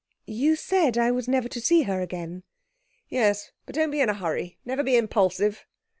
[0.25, 2.41] 'You said I was never to see her again.'
[3.07, 4.57] 'Yes; but don't be in a hurry.
[4.65, 5.63] Never be impulsive.'